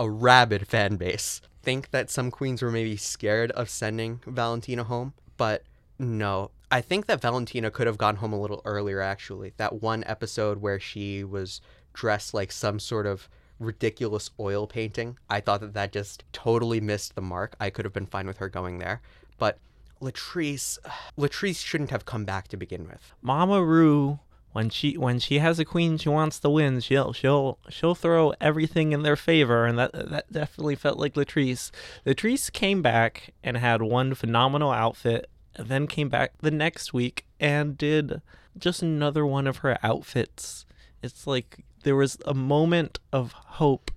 a 0.00 0.10
rabid 0.10 0.66
fan 0.66 0.96
base. 0.96 1.40
Think 1.62 1.90
that 1.90 2.10
some 2.10 2.30
queens 2.30 2.62
were 2.62 2.72
maybe 2.72 2.96
scared 2.96 3.52
of 3.52 3.70
sending 3.70 4.20
Valentina 4.26 4.82
home, 4.82 5.14
but 5.36 5.62
no. 5.98 6.50
I 6.70 6.80
think 6.80 7.06
that 7.06 7.20
Valentina 7.20 7.70
could 7.70 7.86
have 7.86 7.98
gone 7.98 8.16
home 8.16 8.32
a 8.32 8.40
little 8.40 8.62
earlier, 8.64 9.00
actually. 9.00 9.52
That 9.56 9.80
one 9.80 10.02
episode 10.04 10.60
where 10.60 10.80
she 10.80 11.22
was 11.22 11.60
dressed 11.92 12.34
like 12.34 12.50
some 12.50 12.80
sort 12.80 13.06
of 13.06 13.28
ridiculous 13.58 14.30
oil 14.40 14.66
painting, 14.66 15.18
I 15.30 15.40
thought 15.40 15.60
that 15.60 15.74
that 15.74 15.92
just 15.92 16.24
totally 16.32 16.80
missed 16.80 17.14
the 17.14 17.22
mark. 17.22 17.54
I 17.60 17.70
could 17.70 17.84
have 17.84 17.94
been 17.94 18.06
fine 18.06 18.26
with 18.26 18.38
her 18.38 18.48
going 18.48 18.78
there. 18.78 19.00
But 19.38 19.58
Latrice, 20.00 20.78
Latrice 21.18 21.64
shouldn't 21.64 21.90
have 21.90 22.04
come 22.04 22.24
back 22.24 22.48
to 22.48 22.56
begin 22.56 22.86
with. 22.86 23.14
Mama 23.22 23.62
Ru 23.64 24.18
when 24.56 24.70
she 24.70 24.96
when 24.96 25.18
she 25.18 25.38
has 25.40 25.58
a 25.58 25.66
queen 25.66 25.98
she 25.98 26.08
wants 26.08 26.40
to 26.40 26.48
win, 26.48 26.80
she'll 26.80 27.12
she'll 27.12 27.58
she'll 27.68 27.94
throw 27.94 28.32
everything 28.40 28.92
in 28.92 29.02
their 29.02 29.14
favor, 29.14 29.66
and 29.66 29.78
that 29.78 29.92
that 29.92 30.32
definitely 30.32 30.74
felt 30.74 30.98
like 30.98 31.12
Latrice. 31.12 31.70
Latrice 32.06 32.50
came 32.50 32.80
back 32.80 33.34
and 33.44 33.58
had 33.58 33.82
one 33.82 34.14
phenomenal 34.14 34.70
outfit, 34.70 35.28
and 35.56 35.68
then 35.68 35.86
came 35.86 36.08
back 36.08 36.32
the 36.40 36.50
next 36.50 36.94
week 36.94 37.26
and 37.38 37.76
did 37.76 38.22
just 38.56 38.80
another 38.80 39.26
one 39.26 39.46
of 39.46 39.58
her 39.58 39.76
outfits. 39.82 40.64
It's 41.02 41.26
like 41.26 41.62
there 41.82 41.94
was 41.94 42.16
a 42.24 42.32
moment 42.32 42.98
of 43.12 43.32
hope 43.32 43.90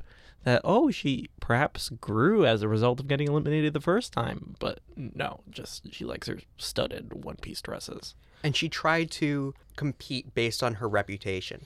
that 0.43 0.59
oh 0.65 0.91
she 0.91 1.29
perhaps 1.39 1.87
grew 1.87 2.45
as 2.45 2.61
a 2.61 2.67
result 2.67 2.99
of 2.99 3.07
getting 3.07 3.29
eliminated 3.29 3.73
the 3.73 3.79
first 3.79 4.11
time 4.11 4.55
but 4.59 4.79
no 4.95 5.41
just 5.49 5.93
she 5.93 6.05
likes 6.05 6.27
her 6.27 6.37
studded 6.57 7.25
one 7.25 7.35
piece 7.37 7.61
dresses 7.61 8.15
And 8.43 8.55
she 8.55 8.69
tried 8.69 9.11
to 9.11 9.53
compete 9.75 10.33
based 10.33 10.63
on 10.63 10.75
her 10.75 10.87
reputation. 10.87 11.65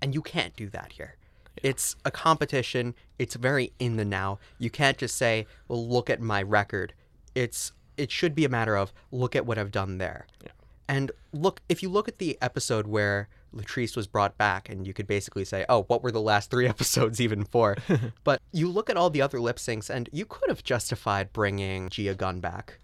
And 0.00 0.14
you 0.14 0.22
can't 0.22 0.54
do 0.56 0.68
that 0.70 0.92
here. 0.92 1.16
It's 1.62 1.96
a 2.04 2.10
competition. 2.10 2.94
It's 3.18 3.36
very 3.36 3.72
in 3.78 3.96
the 3.96 4.04
now. 4.04 4.38
You 4.58 4.70
can't 4.70 4.98
just 4.98 5.16
say, 5.16 5.46
"Well, 5.68 5.86
look 5.88 6.10
at 6.10 6.20
my 6.20 6.42
record." 6.42 6.94
It's 7.34 7.72
it 7.96 8.10
should 8.10 8.34
be 8.34 8.44
a 8.44 8.48
matter 8.48 8.76
of 8.76 8.92
look 9.12 9.36
at 9.36 9.46
what 9.46 9.56
I've 9.56 9.70
done 9.70 9.98
there. 9.98 10.26
Yeah. 10.42 10.50
And 10.88 11.12
look, 11.32 11.60
if 11.68 11.82
you 11.82 11.88
look 11.88 12.08
at 12.08 12.18
the 12.18 12.36
episode 12.42 12.86
where 12.86 13.28
Latrice 13.54 13.96
was 13.96 14.06
brought 14.06 14.36
back, 14.36 14.68
and 14.68 14.86
you 14.86 14.92
could 14.92 15.06
basically 15.06 15.44
say, 15.44 15.64
"Oh, 15.68 15.84
what 15.84 16.02
were 16.02 16.10
the 16.10 16.20
last 16.20 16.50
three 16.50 16.68
episodes 16.74 17.20
even 17.20 17.44
for?" 17.44 17.76
but 18.24 18.40
you 18.52 18.68
look 18.68 18.90
at 18.90 18.96
all 18.96 19.10
the 19.10 19.22
other 19.22 19.40
lip 19.40 19.56
syncs, 19.56 19.88
and 19.88 20.08
you 20.12 20.26
could 20.26 20.48
have 20.48 20.64
justified 20.64 21.32
bringing 21.32 21.88
Gia 21.88 22.14
Gunn 22.14 22.40
back, 22.40 22.78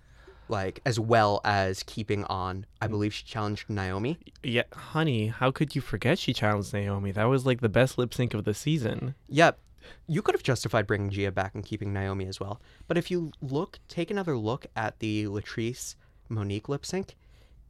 like 0.51 0.81
as 0.85 0.99
well 1.01 1.41
as 1.45 1.83
keeping 1.85 2.25
on. 2.25 2.67
I 2.81 2.87
mm. 2.87 2.91
believe 2.91 3.15
she 3.15 3.25
challenged 3.25 3.71
Naomi. 3.71 4.19
yeah 4.43 4.65
honey 4.73 5.29
how 5.29 5.51
could 5.51 5.75
you 5.75 5.81
forget 5.81 6.19
she 6.19 6.33
challenged 6.33 6.73
naomi 6.73 7.13
that 7.13 7.25
was 7.25 7.47
like 7.47 7.61
the 7.61 7.69
best 7.69 7.99
lip 7.99 8.13
sync 8.13 8.35
of 8.35 8.45
the 8.45 8.55
season 8.55 9.15
Yep. 9.29 9.59
You 10.07 10.23
could 10.23 10.35
have 10.35 10.43
justified 10.43 10.87
bringing 10.87 11.11
Gia 11.11 11.33
back 11.33 11.55
and 11.55 11.65
keeping 11.65 11.93
Naomi 11.93 12.27
as 12.27 12.41
well. 12.41 12.61
But 12.87 12.99
if 12.99 13.11
you 13.11 13.33
look, 13.41 13.79
take 13.89 14.11
another 14.11 14.37
look 14.37 14.67
at 14.77 14.99
the 14.99 15.25
Latrice 15.25 15.95
Monique 16.29 16.69
lip 16.69 16.85
sync, 16.85 17.17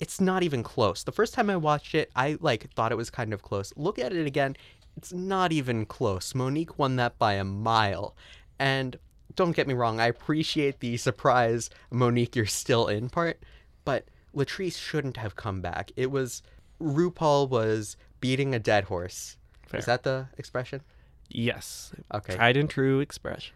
it's 0.01 0.21
not 0.21 0.43
even 0.43 0.63
close. 0.63 1.05
The 1.05 1.13
first 1.13 1.35
time 1.35 1.51
I 1.51 1.57
watched 1.57 1.95
it, 1.95 2.11
I 2.17 2.39
like 2.41 2.73
thought 2.73 2.93
it 2.93 2.97
was 2.97 3.11
kind 3.11 3.33
of 3.33 3.43
close. 3.43 3.73
Look 3.77 3.99
at 3.99 4.13
it 4.13 4.27
again, 4.27 4.57
it's 4.97 5.13
not 5.13 5.53
even 5.53 5.87
close. 5.87 6.35
Monique 6.35 6.79
won 6.79 6.97
that 6.97 7.19
by 7.19 7.35
a 7.35 7.45
mile. 7.45 8.17
And 8.59 8.97
don't 9.41 9.57
get 9.57 9.67
me 9.67 9.73
wrong, 9.73 9.99
I 9.99 10.07
appreciate 10.07 10.81
the 10.81 10.99
surprise 10.99 11.71
Monique 11.91 12.37
you're 12.37 12.45
still 12.45 12.89
in 12.89 13.09
part, 13.09 13.43
but 13.87 14.05
Latrice 14.37 14.77
shouldn't 14.77 15.17
have 15.17 15.35
come 15.35 15.63
back. 15.63 15.91
It 15.97 16.11
was 16.11 16.43
RuPaul 16.79 17.49
was 17.49 17.97
beating 18.21 18.55
a 18.55 18.59
dead 18.59 18.85
horse. 18.85 19.39
Fair. 19.67 19.81
Is 19.81 19.87
that 19.87 20.03
the 20.03 20.27
expression? 20.37 20.83
yes 21.31 21.93
Okay. 22.13 22.35
tried 22.35 22.59
and 22.59 22.69
true 22.69 23.01
expression 23.01 23.55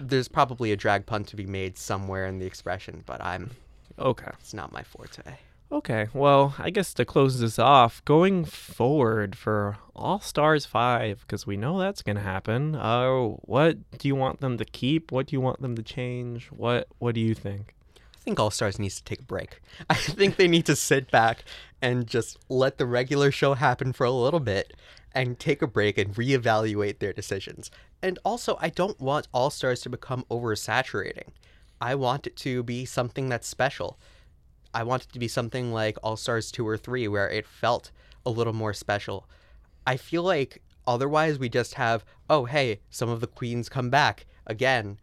There's 0.00 0.26
probably 0.26 0.72
a 0.72 0.76
drag 0.76 1.06
pun 1.06 1.22
to 1.24 1.36
be 1.36 1.46
made 1.46 1.78
somewhere 1.78 2.26
in 2.26 2.40
the 2.40 2.46
expression, 2.46 3.04
but 3.06 3.22
I'm 3.22 3.52
okay 4.00 4.32
it's 4.40 4.52
not 4.52 4.72
my 4.72 4.82
forte. 4.82 5.22
Okay, 5.70 6.08
well, 6.14 6.54
I 6.58 6.70
guess 6.70 6.94
to 6.94 7.04
close 7.04 7.40
this 7.40 7.58
off, 7.58 8.02
going 8.06 8.46
forward 8.46 9.36
for 9.36 9.76
All 9.94 10.18
Stars 10.18 10.64
5, 10.64 11.20
because 11.20 11.46
we 11.46 11.58
know 11.58 11.78
that's 11.78 12.00
going 12.00 12.16
to 12.16 12.22
happen, 12.22 12.74
uh, 12.74 13.12
what 13.42 13.76
do 13.98 14.08
you 14.08 14.14
want 14.14 14.40
them 14.40 14.56
to 14.56 14.64
keep? 14.64 15.12
What 15.12 15.26
do 15.26 15.36
you 15.36 15.42
want 15.42 15.60
them 15.60 15.76
to 15.76 15.82
change? 15.82 16.46
What 16.46 16.88
What 16.98 17.14
do 17.14 17.20
you 17.20 17.34
think? 17.34 17.74
I 17.96 18.20
think 18.20 18.40
All 18.40 18.50
Stars 18.50 18.78
needs 18.78 18.96
to 18.96 19.04
take 19.04 19.20
a 19.20 19.24
break. 19.24 19.60
I 19.90 19.94
think 19.94 20.36
they 20.36 20.48
need 20.48 20.64
to 20.66 20.76
sit 20.76 21.10
back 21.10 21.44
and 21.82 22.06
just 22.06 22.38
let 22.48 22.78
the 22.78 22.86
regular 22.86 23.30
show 23.30 23.52
happen 23.52 23.92
for 23.92 24.04
a 24.04 24.10
little 24.10 24.40
bit 24.40 24.72
and 25.12 25.38
take 25.38 25.60
a 25.60 25.66
break 25.66 25.98
and 25.98 26.14
reevaluate 26.14 26.98
their 26.98 27.12
decisions. 27.12 27.70
And 28.02 28.18
also, 28.24 28.56
I 28.58 28.70
don't 28.70 28.98
want 28.98 29.28
All 29.34 29.50
Stars 29.50 29.82
to 29.82 29.90
become 29.90 30.24
oversaturating. 30.30 31.28
I 31.78 31.94
want 31.94 32.26
it 32.26 32.36
to 32.36 32.62
be 32.62 32.86
something 32.86 33.28
that's 33.28 33.46
special. 33.46 33.98
I 34.74 34.82
want 34.82 35.04
it 35.04 35.12
to 35.12 35.18
be 35.18 35.28
something 35.28 35.72
like 35.72 35.96
All 36.02 36.16
Stars 36.16 36.50
2 36.50 36.66
or 36.66 36.76
3 36.76 37.08
where 37.08 37.28
it 37.28 37.46
felt 37.46 37.90
a 38.24 38.30
little 38.30 38.52
more 38.52 38.72
special. 38.72 39.28
I 39.86 39.96
feel 39.96 40.22
like 40.22 40.62
otherwise 40.86 41.38
we 41.38 41.48
just 41.48 41.74
have, 41.74 42.04
oh, 42.28 42.44
hey, 42.44 42.80
some 42.90 43.08
of 43.08 43.20
the 43.20 43.26
queens 43.26 43.68
come 43.68 43.90
back 43.90 44.26
again. 44.46 44.98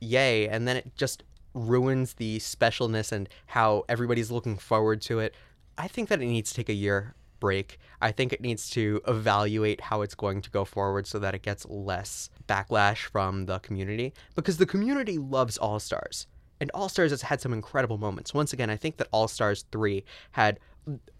Yay. 0.00 0.48
And 0.48 0.66
then 0.66 0.76
it 0.76 0.96
just 0.96 1.24
ruins 1.54 2.14
the 2.14 2.38
specialness 2.38 3.12
and 3.12 3.28
how 3.46 3.84
everybody's 3.88 4.30
looking 4.30 4.56
forward 4.56 5.00
to 5.02 5.18
it. 5.18 5.34
I 5.76 5.88
think 5.88 6.08
that 6.08 6.22
it 6.22 6.26
needs 6.26 6.50
to 6.50 6.56
take 6.56 6.68
a 6.68 6.74
year 6.74 7.14
break. 7.40 7.78
I 8.00 8.12
think 8.12 8.32
it 8.32 8.40
needs 8.40 8.68
to 8.70 9.00
evaluate 9.06 9.80
how 9.80 10.02
it's 10.02 10.14
going 10.14 10.42
to 10.42 10.50
go 10.50 10.64
forward 10.64 11.06
so 11.06 11.18
that 11.18 11.34
it 11.34 11.42
gets 11.42 11.66
less 11.66 12.30
backlash 12.48 13.04
from 13.04 13.46
the 13.46 13.58
community 13.60 14.12
because 14.34 14.56
the 14.56 14.66
community 14.66 15.18
loves 15.18 15.56
All 15.58 15.78
Stars. 15.78 16.26
And 16.60 16.70
All 16.72 16.88
Stars 16.88 17.10
has 17.10 17.22
had 17.22 17.40
some 17.40 17.52
incredible 17.52 17.98
moments. 17.98 18.34
Once 18.34 18.52
again, 18.52 18.70
I 18.70 18.76
think 18.76 18.96
that 18.96 19.08
All 19.12 19.28
Stars 19.28 19.64
3 19.72 20.04
had 20.32 20.58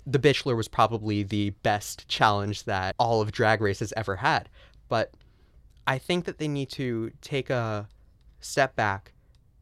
The 0.07 0.19
Bitchelor 0.19 0.57
was 0.57 0.69
probably 0.69 1.23
the 1.23 1.51
best 1.63 2.09
challenge 2.09 2.65
that 2.65 2.95
all 2.99 3.21
of 3.21 3.33
Drag 3.33 3.61
Race 3.61 3.81
has 3.81 3.93
ever 3.97 4.17
had. 4.17 4.49
But 4.89 5.13
I 5.87 5.99
think 5.99 6.25
that 6.27 6.39
they 6.39 6.49
need 6.49 6.71
to 6.71 7.13
take 7.21 7.51
a 7.51 7.89
step 8.41 8.77
back, 8.77 9.13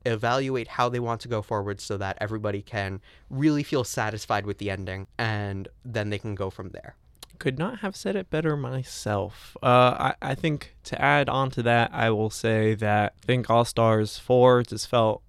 evaluate 0.05 0.69
how 0.69 0.89
they 0.89 1.01
want 1.01 1.21
to 1.23 1.29
go 1.29 1.43
forward 1.43 1.81
so 1.81 1.97
that 1.97 2.17
everybody 2.21 2.63
can 2.63 3.01
really 3.31 3.63
feel 3.63 3.85
satisfied 3.85 4.47
with 4.47 4.59
the 4.59 4.71
ending 4.71 5.07
and 5.19 5.69
then 5.85 6.11
they 6.11 6.19
can 6.19 6.35
go 6.35 6.51
from 6.51 6.71
there. 6.71 6.97
Could 7.39 7.59
not 7.59 7.81
have 7.81 7.95
said 7.95 8.17
it 8.17 8.31
better 8.31 8.57
myself. 8.57 9.57
Uh, 9.63 10.13
I, 10.23 10.31
I 10.31 10.35
think 10.35 10.75
to 10.85 11.01
add 11.01 11.29
on 11.29 11.51
to 11.51 11.63
that, 11.65 11.93
I 11.93 12.11
will 12.11 12.31
say 12.31 12.75
that 12.77 13.15
I 13.23 13.27
think 13.27 13.51
All 13.51 13.65
Stars 13.65 14.19
4 14.19 14.63
just 14.63 14.89
felt 14.89 15.23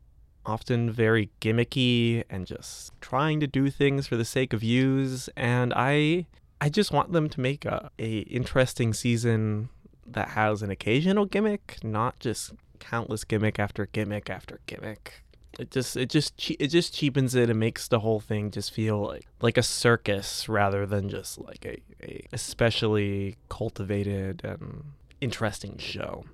often 0.48 0.90
very 0.90 1.30
gimmicky 1.42 2.24
and 2.30 2.48
just 2.48 2.92
trying 3.02 3.40
to 3.42 3.48
do 3.48 3.70
things 3.70 4.08
for 4.08 4.16
the 4.16 4.26
sake 4.26 4.54
of 4.54 4.62
views. 4.62 5.30
And 5.36 5.74
I 5.76 6.26
I 6.60 6.70
just 6.70 6.92
want 6.92 7.12
them 7.12 7.30
to 7.30 7.40
make 7.40 7.66
a, 7.66 7.92
a 8.00 8.20
interesting 8.20 8.94
season 8.94 9.70
that 10.08 10.30
has 10.30 10.64
an 10.64 10.72
occasional 10.72 11.26
gimmick, 11.26 11.78
not 11.84 12.20
just 12.20 12.54
countless 12.80 13.24
gimmick 13.24 13.60
after 13.60 13.86
gimmick 13.88 14.30
after 14.30 14.60
gimmick. 14.66 15.24
It 15.60 15.72
just 15.72 15.98
it 15.98 16.10
just 16.10 16.38
che- 16.38 16.58
it 16.60 16.68
just 16.68 16.94
cheapens 16.94 17.34
it 17.36 17.50
and 17.50 17.60
makes 17.60 17.88
the 17.88 18.00
whole 18.00 18.20
thing 18.20 18.52
just 18.52 18.72
feel 18.72 19.06
like 19.06 19.28
like 19.42 19.58
a 19.58 19.64
circus 19.64 20.48
rather 20.48 20.86
than 20.86 21.10
just 21.10 21.40
like 21.40 21.66
a, 21.66 21.82
a 22.04 22.26
especially 22.32 23.38
cultivated 23.50 24.42
and 24.44 24.84
interesting 25.20 25.78
show. 25.78 26.26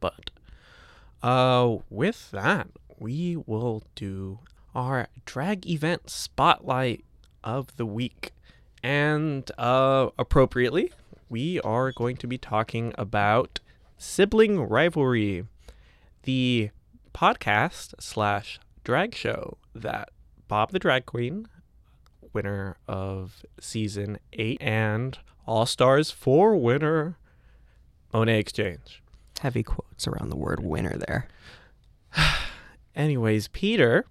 But 0.00 0.30
uh 1.22 1.78
with 1.90 2.30
that, 2.30 2.68
we 2.98 3.36
will 3.36 3.82
do 3.94 4.40
our 4.74 5.08
drag 5.24 5.66
event 5.68 6.10
spotlight 6.10 7.04
of 7.42 7.76
the 7.76 7.86
week. 7.86 8.32
And 8.82 9.50
uh 9.58 10.10
appropriately, 10.18 10.92
we 11.28 11.60
are 11.60 11.92
going 11.92 12.16
to 12.16 12.26
be 12.26 12.38
talking 12.38 12.92
about 12.96 13.60
sibling 13.96 14.60
rivalry, 14.60 15.44
the 16.22 16.70
podcast 17.12 17.94
slash 18.00 18.60
drag 18.84 19.14
show 19.14 19.58
that 19.74 20.10
Bob 20.46 20.70
the 20.70 20.78
Drag 20.78 21.04
Queen, 21.04 21.46
winner 22.32 22.76
of 22.86 23.44
season 23.60 24.18
eight, 24.32 24.58
and 24.60 25.18
All 25.46 25.66
Stars 25.66 26.10
4 26.10 26.56
winner, 26.56 27.18
Monet 28.12 28.38
X 28.38 28.52
Change. 28.52 29.02
Heavy 29.40 29.62
quotes 29.62 30.06
around 30.06 30.30
the 30.30 30.36
word 30.36 30.60
winner 30.62 30.96
there. 30.96 31.28
Anyways, 32.98 33.48
Peter. 33.48 34.04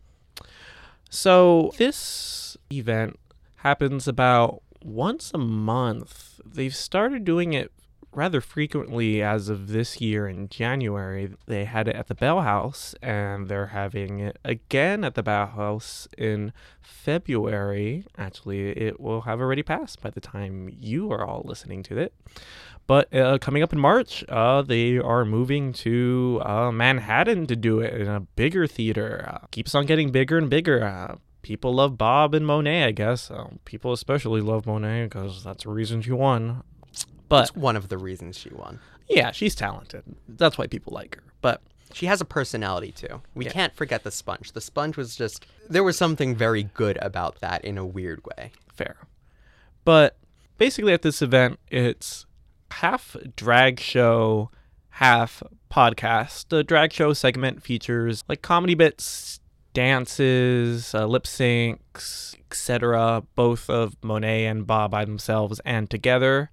So 1.09 1.73
this 1.77 2.57
event 2.71 3.19
happens 3.57 4.07
about 4.07 4.63
once 4.81 5.31
a 5.33 5.37
month. 5.37 6.39
They've 6.45 6.75
started 6.75 7.25
doing 7.25 7.51
it 7.51 7.71
rather 8.13 8.41
frequently 8.41 9.21
as 9.21 9.49
of 9.49 9.67
this 9.67 10.01
year 10.01 10.27
in 10.27 10.49
January. 10.49 11.33
They 11.45 11.65
had 11.65 11.87
it 11.87 11.95
at 11.95 12.07
the 12.07 12.15
Bell 12.15 12.41
House, 12.41 12.95
and 13.01 13.47
they're 13.47 13.67
having 13.67 14.19
it 14.19 14.37
again 14.43 15.03
at 15.03 15.15
the 15.15 15.23
Bell 15.23 15.47
House 15.47 16.07
in 16.17 16.53
February. 16.81 18.05
Actually, 18.17 18.69
it 18.69 18.99
will 18.99 19.21
have 19.21 19.39
already 19.39 19.63
passed 19.63 20.01
by 20.01 20.09
the 20.09 20.21
time 20.21 20.69
you 20.79 21.11
are 21.11 21.25
all 21.25 21.43
listening 21.45 21.83
to 21.83 21.97
it. 21.97 22.13
But 22.87 23.13
uh, 23.13 23.37
coming 23.39 23.63
up 23.63 23.73
in 23.73 23.79
March, 23.79 24.23
uh, 24.29 24.61
they 24.61 24.97
are 24.97 25.25
moving 25.25 25.73
to 25.73 26.41
uh, 26.45 26.71
Manhattan 26.71 27.45
to 27.47 27.55
do 27.55 27.81
it 27.81 27.93
in 27.93 28.07
a 28.07 28.21
bigger 28.21 28.65
theater. 28.65 29.25
Uh, 29.27 29.47
keeps 29.51 29.75
on 29.75 29.85
getting 29.85 30.11
bigger 30.11 30.37
and 30.37 30.49
bigger. 30.49 30.85
Uh, 30.85 31.17
people 31.41 31.73
love 31.73 31.97
Bob 31.97 32.33
and 32.33 32.47
Monet, 32.47 32.85
I 32.85 32.91
guess. 32.91 33.29
Uh, 33.29 33.49
people 33.65 33.91
especially 33.91 34.39
love 34.39 34.65
Monet 34.65 35.03
because 35.03 35.43
that's 35.43 35.65
the 35.65 35.69
reason 35.69 36.01
she 36.01 36.13
won. 36.13 36.63
But 37.29 37.39
That's 37.41 37.55
one 37.55 37.75
of 37.75 37.89
the 37.89 37.97
reasons 37.97 38.37
she 38.37 38.49
won. 38.49 38.79
yeah, 39.09 39.31
she's 39.31 39.55
talented. 39.55 40.03
That's 40.27 40.57
why 40.57 40.67
people 40.67 40.93
like 40.93 41.15
her. 41.15 41.23
But 41.41 41.61
She 41.93 42.05
has 42.07 42.19
a 42.21 42.25
personality 42.25 42.91
too. 42.91 43.21
We 43.33 43.45
Yeah. 43.45 43.51
can't 43.51 43.73
forget 43.75 44.03
the 44.03 44.11
sponge. 44.11 44.51
The 44.51 44.61
sponge 44.61 44.97
was 44.97 45.15
just 45.15 45.45
there 45.69 45.83
was 45.83 45.97
something 45.97 46.35
very 46.35 46.63
good 46.63 46.97
about 47.01 47.39
that 47.41 47.63
in 47.65 47.77
a 47.77 47.85
weird 47.85 48.21
way. 48.25 48.51
fair. 48.73 48.97
But 49.85 50.17
basically, 50.57 50.93
at 50.93 51.01
this 51.01 51.21
event, 51.21 51.59
it's 51.71 52.25
half 52.71 53.15
drag 53.35 53.79
show, 53.79 54.51
half 54.91 55.41
podcast. 55.71 56.49
The 56.49 56.63
drag 56.63 56.91
show 56.93 57.13
segment 57.13 57.63
features 57.63 58.23
like 58.27 58.41
comedy 58.41 58.75
bits, 58.75 59.39
dances, 59.73 60.93
uh, 60.93 61.05
lip 61.07 61.23
syncs, 61.23 62.35
etc., 62.51 63.23
both 63.35 63.69
of 63.69 63.95
Monet 64.03 64.45
and 64.45 64.67
Bob 64.67 64.91
by 64.91 65.05
themselves 65.05 65.59
and 65.65 65.89
together. 65.89 66.51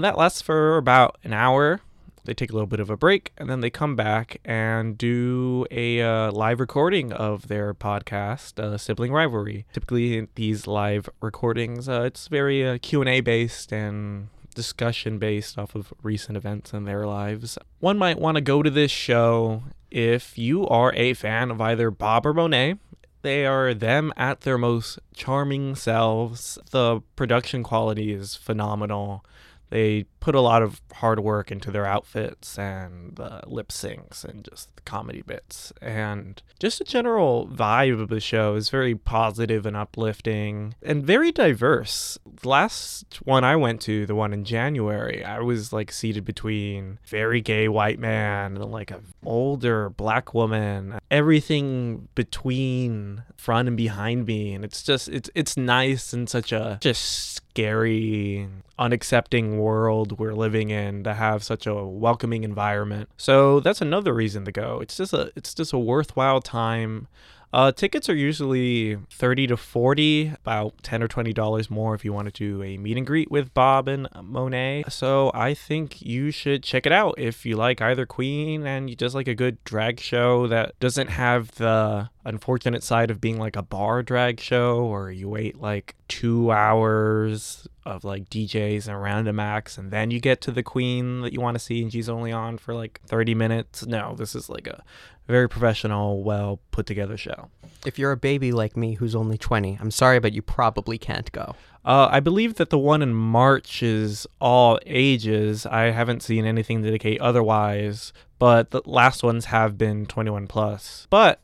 That 0.00 0.16
lasts 0.16 0.40
for 0.42 0.76
about 0.76 1.18
an 1.24 1.32
hour. 1.32 1.80
They 2.24 2.32
take 2.32 2.50
a 2.50 2.52
little 2.52 2.68
bit 2.68 2.78
of 2.78 2.88
a 2.88 2.96
break 2.96 3.32
and 3.36 3.50
then 3.50 3.62
they 3.62 3.70
come 3.70 3.96
back 3.96 4.40
and 4.44 4.96
do 4.96 5.66
a 5.72 6.00
uh, 6.00 6.30
live 6.30 6.60
recording 6.60 7.12
of 7.12 7.48
their 7.48 7.74
podcast, 7.74 8.62
uh, 8.62 8.78
Sibling 8.78 9.12
Rivalry. 9.12 9.66
Typically, 9.72 10.28
these 10.36 10.68
live 10.68 11.08
recordings, 11.20 11.88
uh, 11.88 12.02
it's 12.02 12.28
very 12.28 12.64
uh, 12.64 12.78
Q&A 12.80 13.20
based 13.20 13.72
and 13.72 14.28
discussion 14.54 15.18
based 15.18 15.58
off 15.58 15.74
of 15.74 15.92
recent 16.02 16.36
events 16.36 16.72
in 16.72 16.84
their 16.84 17.04
lives. 17.04 17.58
One 17.80 17.98
might 17.98 18.20
want 18.20 18.36
to 18.36 18.40
go 18.40 18.62
to 18.62 18.70
this 18.70 18.92
show 18.92 19.64
if 19.90 20.38
you 20.38 20.64
are 20.68 20.92
a 20.94 21.14
fan 21.14 21.50
of 21.50 21.60
either 21.60 21.90
Bob 21.90 22.24
or 22.24 22.34
Monet. 22.34 22.76
They 23.22 23.46
are 23.46 23.74
them 23.74 24.12
at 24.16 24.42
their 24.42 24.58
most 24.58 25.00
charming 25.12 25.74
selves. 25.74 26.56
The 26.70 27.00
production 27.16 27.64
quality 27.64 28.12
is 28.12 28.36
phenomenal. 28.36 29.24
They 29.70 30.04
put 30.20 30.34
a 30.34 30.40
lot 30.40 30.62
of 30.62 30.80
hard 30.94 31.20
work 31.20 31.50
into 31.50 31.70
their 31.70 31.86
outfits 31.86 32.58
and 32.58 33.16
the 33.16 33.42
lip 33.46 33.68
syncs 33.68 34.24
and 34.24 34.44
just 34.44 34.74
the 34.76 34.82
comedy 34.82 35.22
bits. 35.22 35.72
And 35.80 36.42
just 36.58 36.80
a 36.80 36.84
general 36.84 37.46
vibe 37.46 38.00
of 38.00 38.08
the 38.08 38.20
show 38.20 38.54
is 38.54 38.68
very 38.68 38.94
positive 38.94 39.64
and 39.66 39.76
uplifting 39.76 40.74
and 40.82 41.04
very 41.04 41.32
diverse. 41.32 42.18
The 42.42 42.48
last 42.48 43.20
one 43.24 43.44
I 43.44 43.56
went 43.56 43.80
to, 43.82 44.06
the 44.06 44.14
one 44.14 44.32
in 44.32 44.44
January, 44.44 45.24
I 45.24 45.40
was 45.40 45.72
like 45.72 45.92
seated 45.92 46.24
between 46.24 46.98
very 47.06 47.40
gay 47.40 47.68
white 47.68 47.98
man 47.98 48.56
and 48.56 48.64
like 48.70 48.90
an 48.90 49.04
older 49.24 49.90
black 49.90 50.34
woman, 50.34 50.98
everything 51.10 52.08
between 52.14 53.22
front 53.36 53.68
and 53.68 53.76
behind 53.76 54.26
me. 54.26 54.54
And 54.54 54.64
it's 54.64 54.82
just 54.82 55.08
it's 55.08 55.30
it's 55.34 55.56
nice 55.56 56.12
and 56.12 56.28
such 56.28 56.52
a 56.52 56.78
just 56.80 57.42
scary, 57.50 58.48
unaccepting 58.78 59.56
world 59.56 60.18
we're 60.18 60.34
living 60.34 60.70
in 60.70 61.04
to 61.04 61.14
have 61.14 61.42
such 61.42 61.66
a 61.66 61.74
welcoming 61.74 62.44
environment. 62.44 63.08
So 63.16 63.60
that's 63.60 63.80
another 63.80 64.14
reason 64.14 64.44
to 64.44 64.52
go. 64.52 64.80
It's 64.80 64.96
just 64.96 65.12
a 65.12 65.32
it's 65.36 65.54
just 65.54 65.72
a 65.72 65.78
worthwhile 65.78 66.40
time. 66.40 67.08
Uh, 67.50 67.72
tickets 67.72 68.10
are 68.10 68.14
usually 68.14 68.98
30 69.10 69.46
to 69.46 69.56
40, 69.56 70.34
about 70.34 70.74
10 70.82 71.02
or 71.02 71.08
20 71.08 71.32
dollars 71.32 71.70
more 71.70 71.94
if 71.94 72.04
you 72.04 72.12
want 72.12 72.26
to 72.26 72.32
do 72.32 72.62
a 72.62 72.76
meet 72.76 72.96
and 72.96 73.06
greet 73.06 73.30
with 73.30 73.54
Bob 73.54 73.88
and 73.88 74.06
Monet. 74.22 74.84
So 74.90 75.30
I 75.34 75.54
think 75.54 76.02
you 76.02 76.30
should 76.30 76.62
check 76.62 76.84
it 76.84 76.92
out 76.92 77.14
if 77.16 77.46
you 77.46 77.56
like 77.56 77.80
either 77.80 78.04
Queen 78.04 78.66
and 78.66 78.90
you 78.90 78.96
just 78.96 79.14
like 79.14 79.28
a 79.28 79.34
good 79.34 79.64
drag 79.64 79.98
show 79.98 80.46
that 80.48 80.78
doesn't 80.78 81.08
have 81.08 81.52
the 81.52 82.10
unfortunate 82.28 82.82
side 82.82 83.10
of 83.10 83.20
being 83.20 83.38
like 83.38 83.56
a 83.56 83.62
bar 83.62 84.02
drag 84.02 84.38
show 84.38 84.80
or 84.80 85.10
you 85.10 85.28
wait 85.28 85.60
like 85.60 85.94
two 86.08 86.52
hours 86.52 87.66
of 87.86 88.04
like 88.04 88.28
DJs 88.28 88.86
and 88.86 89.00
random 89.00 89.40
acts 89.40 89.78
and 89.78 89.90
then 89.90 90.10
you 90.10 90.20
get 90.20 90.42
to 90.42 90.50
the 90.50 90.62
queen 90.62 91.22
that 91.22 91.32
you 91.32 91.40
want 91.40 91.54
to 91.54 91.58
see 91.58 91.82
and 91.82 91.90
she's 91.90 92.08
only 92.08 92.30
on 92.30 92.58
for 92.58 92.74
like 92.74 93.00
30 93.06 93.34
minutes. 93.34 93.86
No, 93.86 94.14
this 94.14 94.34
is 94.34 94.50
like 94.50 94.66
a 94.66 94.84
very 95.26 95.48
professional, 95.48 96.22
well 96.22 96.60
put 96.70 96.86
together 96.86 97.16
show. 97.16 97.48
If 97.86 97.98
you're 97.98 98.12
a 98.12 98.16
baby 98.16 98.52
like 98.52 98.76
me 98.76 98.94
who's 98.94 99.14
only 99.14 99.38
20, 99.38 99.78
I'm 99.80 99.90
sorry, 99.90 100.20
but 100.20 100.32
you 100.34 100.42
probably 100.42 100.98
can't 100.98 101.30
go. 101.32 101.54
Uh, 101.84 102.08
I 102.10 102.20
believe 102.20 102.56
that 102.56 102.68
the 102.68 102.78
one 102.78 103.00
in 103.00 103.14
March 103.14 103.82
is 103.82 104.26
all 104.40 104.78
ages. 104.84 105.64
I 105.64 105.84
haven't 105.84 106.22
seen 106.22 106.44
anything 106.44 106.82
to 106.82 106.88
indicate 106.88 107.20
otherwise, 107.20 108.12
but 108.38 108.70
the 108.70 108.82
last 108.84 109.22
ones 109.22 109.46
have 109.46 109.78
been 109.78 110.04
21 110.04 110.46
plus. 110.48 111.06
But 111.08 111.40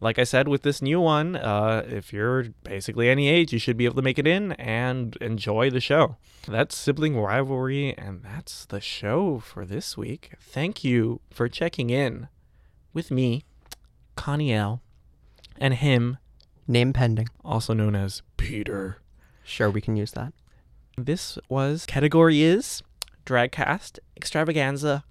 like 0.00 0.18
I 0.18 0.24
said 0.24 0.48
with 0.48 0.62
this 0.62 0.82
new 0.82 1.00
one, 1.00 1.36
uh, 1.36 1.84
if 1.88 2.12
you're 2.12 2.44
basically 2.62 3.08
any 3.08 3.28
age, 3.28 3.52
you 3.52 3.58
should 3.58 3.76
be 3.76 3.84
able 3.84 3.96
to 3.96 4.02
make 4.02 4.18
it 4.18 4.26
in 4.26 4.52
and 4.52 5.16
enjoy 5.16 5.70
the 5.70 5.80
show. 5.80 6.16
That's 6.46 6.76
sibling 6.76 7.18
rivalry, 7.18 7.96
and 7.96 8.22
that's 8.22 8.66
the 8.66 8.80
show 8.80 9.38
for 9.38 9.64
this 9.64 9.96
week. 9.96 10.32
Thank 10.40 10.84
you 10.84 11.20
for 11.30 11.48
checking 11.48 11.88
in 11.90 12.28
with 12.92 13.10
me, 13.10 13.44
Connie 14.16 14.52
L, 14.52 14.82
and 15.58 15.74
him, 15.74 16.18
Name 16.66 16.92
pending. 16.92 17.28
also 17.44 17.72
known 17.74 17.94
as 17.94 18.22
Peter. 18.36 18.98
Sure, 19.42 19.70
we 19.70 19.80
can 19.80 19.96
use 19.96 20.12
that. 20.12 20.32
This 20.96 21.38
was 21.48 21.84
category 21.86 22.42
is 22.42 22.82
Dragcast 23.26 23.98
Extravaganza 24.16 25.04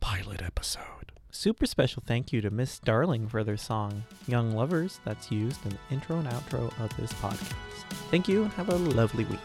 pilot 0.00 0.42
episode. 0.42 0.97
Super 1.38 1.66
special 1.66 2.02
thank 2.04 2.32
you 2.32 2.40
to 2.40 2.50
Miss 2.50 2.80
Darling 2.80 3.28
for 3.28 3.44
their 3.44 3.56
song 3.56 4.02
Young 4.26 4.56
Lovers 4.56 4.98
that's 5.04 5.30
used 5.30 5.64
in 5.64 5.70
the 5.70 5.94
intro 5.94 6.18
and 6.18 6.26
outro 6.26 6.66
of 6.80 6.96
this 6.96 7.12
podcast. 7.12 7.54
Thank 8.10 8.26
you 8.26 8.42
and 8.42 8.52
have 8.54 8.70
a 8.70 8.74
lovely 8.74 9.24
week. 9.24 9.38